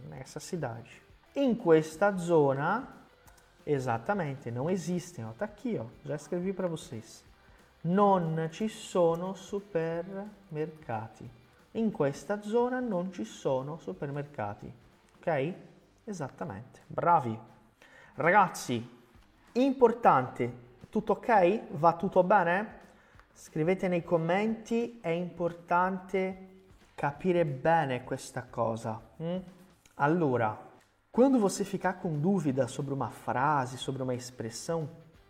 nessa 0.07 0.39
cidade. 0.39 0.89
In 1.33 1.57
questa 1.57 2.17
zona, 2.17 3.05
esattamente, 3.63 4.51
não 4.51 4.69
existem, 4.69 5.25
ó, 5.25 5.31
tá 5.31 5.45
aqui, 5.45 5.75
ó, 5.77 5.85
já 6.05 6.15
escrevi 6.15 6.53
para 6.53 6.67
vocês. 6.67 7.23
Non 7.81 8.49
ci 8.51 8.67
sono 8.67 9.33
supermercati. 9.33 11.27
In 11.71 11.91
questa 11.91 12.41
zona 12.41 12.79
non 12.79 13.12
ci 13.12 13.23
sono 13.23 13.77
supermercati. 13.77 14.71
Ok? 15.17 15.53
Esattamente. 16.10 16.82
Bravi. 16.88 17.39
Ragazzi, 18.15 18.84
importante, 19.54 20.52
tutto 20.89 21.13
ok? 21.13 21.67
Va 21.74 21.93
tutto 21.93 22.24
bene? 22.24 22.78
Scrivete 23.32 23.88
nei 23.88 24.04
commenti, 24.04 24.98
è 25.04 25.10
importante 25.10 26.63
capire 26.95 27.45
bene 27.45 28.04
questa 28.04 28.41
cosa. 28.41 29.00
hm? 29.17 29.38
Allora, 29.98 30.60
quando 31.12 31.38
você 31.38 31.63
ficar 31.63 32.00
com 32.00 32.19
dúvida 32.19 32.65
sobre 32.65 32.91
uma 32.91 33.12
frase, 33.12 33.78
sobre 33.78 34.02
uma 34.02 34.15
expressão, 34.15 34.89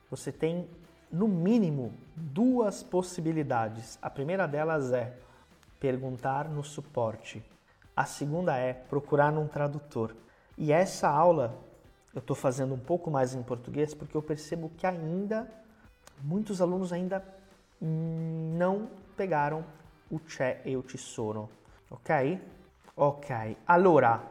você 0.09 0.31
tem 0.31 0.69
no 1.11 1.27
mínimo 1.27 1.93
duas 2.15 2.83
possibilidades. 2.83 3.99
A 4.01 4.09
primeira 4.09 4.47
delas 4.47 4.93
é 4.93 5.19
perguntar 5.77 6.47
no 6.47 6.63
suporte. 6.63 7.43
A 7.93 8.05
segunda 8.05 8.55
é 8.55 8.71
procurar 8.71 9.29
num 9.29 9.45
tradutor. 9.45 10.15
E 10.59 10.73
essa 10.73 11.07
aula 11.07 11.57
eu 12.13 12.19
estou 12.19 12.35
fazendo 12.35 12.73
um 12.73 12.79
pouco 12.79 13.09
mais 13.09 13.33
em 13.33 13.41
português 13.41 13.93
porque 13.93 14.15
eu 14.15 14.21
percebo 14.21 14.69
que 14.75 14.85
ainda 14.85 15.49
muitos 16.21 16.61
alunos 16.61 16.91
ainda 16.91 17.23
não 17.81 18.89
pegaram 19.15 19.63
o 20.11 20.19
c'è 20.19 20.61
e 20.65 20.75
o 20.75 20.83
ci 20.85 20.97
sono, 20.97 21.49
ok? 21.89 22.41
Ok, 22.97 23.57
allora, 23.65 24.21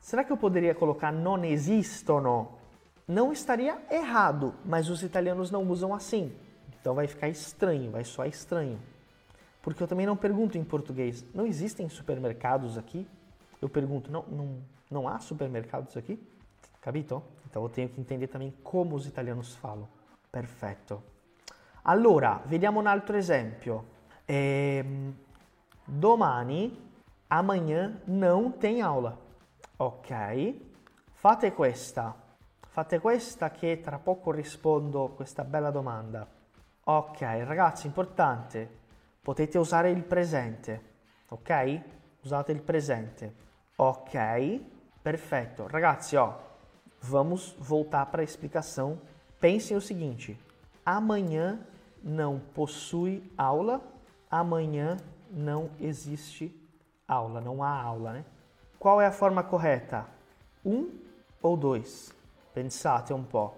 será 0.00 0.22
que 0.22 0.30
eu 0.30 0.36
poderia 0.36 0.72
colocar 0.72 1.10
non 1.10 1.42
esistono? 1.44 2.60
Não 3.08 3.32
estaria 3.32 3.76
errado, 3.90 4.54
mas 4.64 4.88
os 4.88 5.02
italianos 5.02 5.50
não 5.50 5.68
usam 5.68 5.92
assim. 5.92 6.32
Então 6.80 6.94
vai 6.94 7.08
ficar 7.08 7.28
estranho, 7.28 7.90
vai 7.90 8.04
soar 8.04 8.28
estranho. 8.28 8.78
Porque 9.60 9.82
eu 9.82 9.88
também 9.88 10.06
não 10.06 10.16
pergunto 10.16 10.56
em 10.56 10.62
português, 10.62 11.24
não 11.34 11.44
existem 11.44 11.88
supermercados 11.88 12.78
aqui? 12.78 13.04
Eu 13.60 13.68
pergunto, 13.68 14.12
não, 14.12 14.22
não, 14.28 14.62
não 14.92 15.08
há 15.08 15.18
supermercados 15.18 15.96
aqui? 15.96 16.18
Capito? 16.80 17.22
Então 17.48 17.62
eu 17.62 17.68
tenho 17.68 17.88
que 17.88 18.00
entender 18.00 18.28
também 18.28 18.52
como 18.62 18.94
os 18.94 19.06
italianos 19.06 19.54
falam. 19.56 19.88
Perfetto. 20.30 21.02
Allora, 21.84 22.40
vediamo 22.46 22.80
un 22.80 22.86
altro 22.86 23.16
esempio. 23.16 23.84
Ehm, 24.26 25.12
domani, 25.86 26.78
amanhã, 27.28 28.00
não 28.06 28.52
tem 28.52 28.80
aula. 28.80 29.18
Ok? 29.78 30.70
Fate 31.12 31.52
questa. 31.52 32.14
Fate 32.68 33.00
questa 33.00 33.50
che 33.50 33.80
tra 33.80 33.98
poco 33.98 34.30
rispondo 34.30 35.04
a 35.04 35.10
questa 35.10 35.44
bella 35.44 35.70
domanda. 35.70 36.26
Ok, 36.84 37.20
ragazzi, 37.20 37.86
importante. 37.86 38.80
Potete 39.20 39.58
usare 39.58 39.90
il 39.90 40.02
presente. 40.04 40.90
Ok? 41.28 41.82
Usate 42.22 42.52
il 42.52 42.62
presente. 42.62 43.34
Ok? 43.76 44.60
Perfetto. 45.02 45.66
Ragazzi, 45.66 46.16
ó, 46.16 46.34
vamos 47.00 47.56
voltar 47.58 48.06
para 48.06 48.22
a 48.22 48.24
explicação. 48.24 48.98
Pensem 49.40 49.76
o 49.76 49.80
seguinte: 49.80 50.38
amanhã 50.84 51.58
não 52.02 52.38
possui 52.54 53.22
aula, 53.36 53.80
amanhã 54.30 54.96
não 55.30 55.70
existe 55.80 56.54
aula, 57.06 57.40
não 57.40 57.62
há 57.62 57.82
aula, 57.82 58.12
né? 58.12 58.24
Qual 58.78 59.00
é 59.00 59.06
a 59.06 59.12
forma 59.12 59.42
correta? 59.42 60.06
Um 60.64 60.90
ou 61.40 61.56
dois? 61.56 62.12
Pensate 62.54 63.12
um 63.12 63.22
po'. 63.22 63.54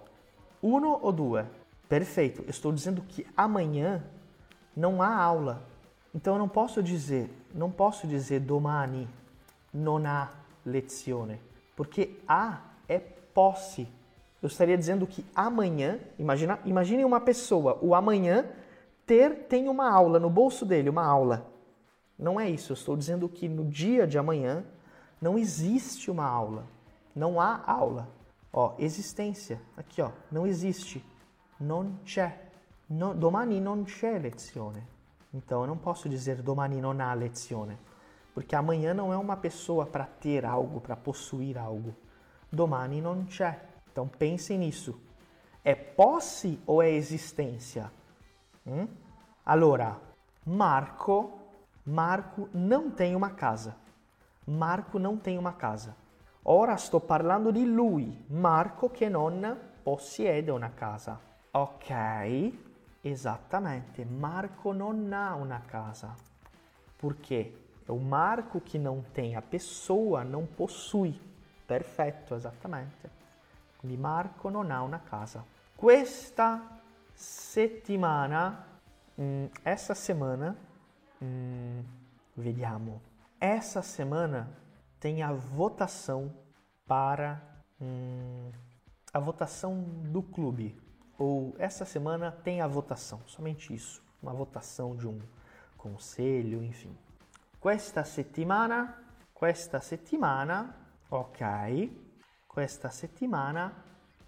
Uno 0.61 0.99
ou 1.01 1.11
due? 1.11 1.45
Perfeito. 1.87 2.41
Eu 2.41 2.49
estou 2.49 2.71
dizendo 2.71 3.01
que 3.01 3.27
amanhã 3.35 4.03
não 4.75 5.01
há 5.01 5.15
aula. 5.15 5.63
Então 6.13 6.33
eu 6.35 6.39
não 6.39 6.47
posso 6.47 6.81
dizer, 6.81 7.29
não 7.53 7.69
posso 7.69 8.07
dizer 8.07 8.39
domani 8.39 9.07
non 9.73 10.03
lezione, 10.65 11.39
porque 11.75 12.19
há 12.27 12.61
é 12.87 12.99
posse. 12.99 13.87
Eu 14.41 14.47
estaria 14.47 14.77
dizendo 14.77 15.05
que 15.07 15.25
amanhã, 15.35 15.99
imagina, 16.17 16.59
imagine 16.65 17.05
uma 17.05 17.21
pessoa, 17.21 17.77
o 17.81 17.93
amanhã 17.95 18.45
ter 19.05 19.47
tem 19.47 19.69
uma 19.69 19.89
aula 19.89 20.19
no 20.19 20.29
bolso 20.29 20.65
dele, 20.65 20.89
uma 20.89 21.05
aula. 21.05 21.45
Não 22.17 22.39
é 22.39 22.49
isso. 22.49 22.71
Eu 22.71 22.75
estou 22.75 22.95
dizendo 22.95 23.27
que 23.27 23.47
no 23.47 23.65
dia 23.65 24.07
de 24.07 24.17
amanhã 24.17 24.63
Não 25.21 25.37
existe 25.37 26.11
uma 26.11 26.25
aula. 26.25 26.67
Não 27.15 27.39
há 27.39 27.63
aula. 27.65 28.07
Ó, 28.51 28.75
existência. 28.77 29.61
Aqui, 29.75 30.01
ó. 30.01 30.11
Não 30.31 30.45
existe. 30.45 31.03
Non 31.59 31.99
c'è. 32.03 32.51
Domani 32.87 33.59
non 33.59 33.83
c'è 33.85 34.19
lezione. 34.19 34.85
Então 35.33 35.61
eu 35.61 35.67
não 35.67 35.77
posso 35.77 36.07
dizer 36.07 36.41
domani 36.41 36.79
non 36.79 36.99
há 36.99 37.13
lezione. 37.13 37.77
Porque 38.35 38.53
amanhã 38.53 38.93
não 38.93 39.13
é 39.13 39.17
uma 39.17 39.37
pessoa 39.37 39.85
para 39.85 40.05
ter 40.05 40.45
algo, 40.45 40.81
para 40.81 40.97
possuir 40.97 41.57
algo. 41.57 41.95
Domani 42.51 42.99
non 42.99 43.27
c'è. 43.27 43.57
Então 43.89 44.09
pensem 44.09 44.57
nisso. 44.57 44.99
É 45.63 45.73
posse 45.73 46.59
ou 46.65 46.83
é 46.83 46.91
existência? 46.91 47.89
Hum? 48.67 48.89
Allora, 49.45 49.97
Marco, 50.45 51.39
Marco 51.85 52.49
não 52.53 52.91
tem 52.91 53.15
uma 53.15 53.29
casa. 53.29 53.77
Marco 54.45 54.99
não 54.99 55.15
tem 55.15 55.37
uma 55.37 55.53
casa. 55.53 55.95
Ora 56.43 56.75
sto 56.75 56.99
parlando 56.99 57.51
di 57.51 57.65
lui, 57.65 58.25
Marco 58.27 58.89
che 58.91 59.07
non 59.07 59.57
possiede 59.81 60.51
una 60.51 60.71
casa. 60.73 61.17
Ok, 61.51 62.51
esattamente. 62.99 64.03
Marco 64.03 64.73
non 64.73 65.11
ha 65.13 65.35
una 65.35 65.61
casa. 65.61 66.13
Perché? 66.97 67.64
É 67.87 67.91
o 67.91 67.99
Marco 67.99 68.59
que 68.59 68.79
não 68.79 69.01
tem, 69.13 69.35
a 69.35 69.41
pessoa 69.41 70.23
não 70.23 70.45
possui. 70.45 71.19
Perfetto, 71.67 72.35
esattamente. 72.35 73.09
Quindi 73.77 73.97
Marco 73.97 74.49
non 74.49 74.71
ha 74.71 74.81
una 74.81 74.99
casa. 74.99 75.45
Questa 75.75 76.81
settimana, 77.13 78.65
hum, 79.15 79.49
essa 79.63 79.93
semana, 79.93 80.55
hum, 81.21 81.83
vediamo. 82.35 83.01
Essa 83.39 83.81
semana 83.81 84.49
tem 84.99 85.21
a 85.21 85.31
votação 85.31 86.33
para 86.87 87.41
hum, 87.79 88.51
a 89.13 89.19
votação 89.19 89.83
do 90.11 90.23
clube. 90.23 90.75
Ou 91.17 91.55
essa 91.57 91.85
semana 91.85 92.31
tem 92.31 92.61
a 92.61 92.67
votação, 92.67 93.21
somente 93.25 93.73
isso. 93.73 94.03
Uma 94.21 94.33
votação 94.33 94.95
de 94.95 95.07
um 95.07 95.19
conselho, 95.77 96.63
enfim. 96.63 96.97
Questa 97.65 98.03
settimana, 98.03 98.95
questa 99.33 99.79
settimana, 99.79 100.71
ok, 101.09 101.89
questa 102.45 102.91
settimana 102.91 103.73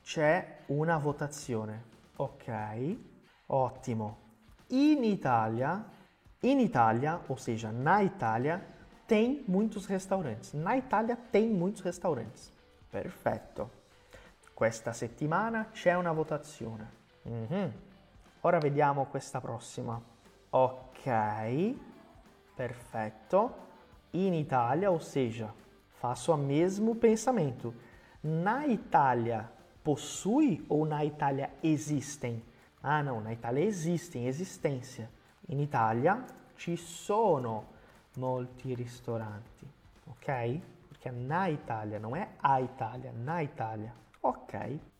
c'è 0.01 0.63
una 0.69 0.97
votazione. 0.97 1.83
Ok, 2.15 2.97
ottimo. 3.45 4.17
In 4.69 5.03
Italia, 5.03 5.87
in 6.39 6.59
Italia, 6.59 7.21
ou 7.27 7.37
seja, 7.37 7.69
na 7.69 8.01
Itália, 8.01 8.59
tem 9.05 9.43
muitos 9.45 9.85
restaurantes. 9.85 10.53
Na 10.53 10.75
Itália 10.75 11.15
tem 11.15 11.47
muitos 11.47 11.83
restaurantes. 11.83 12.51
Perfetto. 12.89 13.69
Questa 14.51 14.93
settimana 14.93 15.69
c'è 15.71 15.93
una 15.93 16.11
votazione. 16.11 16.91
Mhm. 17.21 17.71
Ora 18.41 18.57
vediamo 18.57 19.05
questa 19.05 19.39
prossima. 19.39 20.01
Ok, 20.49 21.75
perfetto. 22.57 23.53
In 24.13 24.33
Italia, 24.33 24.89
ou 24.89 24.99
seja, 24.99 25.53
faço 25.99 26.33
o 26.33 26.37
mesmo 26.37 26.95
pensamento. 26.95 27.73
Na 28.23 28.65
Itália 28.67 29.49
possui 29.83 30.65
ou 30.67 30.85
na 30.85 31.05
Itália 31.05 31.51
existem? 31.61 32.43
Ah, 32.81 33.03
não, 33.03 33.21
na 33.21 33.31
Itália 33.31 33.63
existem, 33.63 34.27
existência. 34.27 35.09
In 35.49 35.59
Italia 35.59 36.25
ci 36.55 36.75
sono 36.75 37.65
molti 38.17 38.73
ristoranti, 38.73 39.67
ok? 40.07 40.59
Perché 40.89 41.11
na 41.11 41.47
Italia, 41.47 41.99
non 41.99 42.15
è 42.15 42.27
a 42.41 42.59
Italia, 42.59 43.11
na 43.11 43.39
Italia. 43.41 43.93
Ok. 44.21 44.79